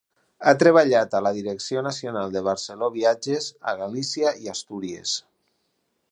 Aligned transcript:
Ha 0.45 0.51
treballat 0.61 1.11
a 1.17 1.21
la 1.25 1.31
Direcció 1.35 1.83
Nacional 1.87 2.33
de 2.35 2.41
Barceló 2.47 2.89
Viatges 2.95 3.51
a 3.73 3.75
Galícia 3.83 4.33
i 4.47 4.51
Astúries. 4.55 5.13